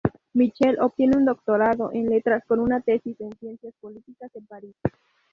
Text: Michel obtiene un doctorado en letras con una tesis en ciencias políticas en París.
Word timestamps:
Michel 0.33 0.79
obtiene 0.79 1.15
un 1.15 1.25
doctorado 1.25 1.91
en 1.93 2.09
letras 2.09 2.43
con 2.47 2.59
una 2.59 2.81
tesis 2.81 3.21
en 3.21 3.37
ciencias 3.37 3.75
políticas 3.79 4.31
en 4.35 4.47
París. 4.47 4.75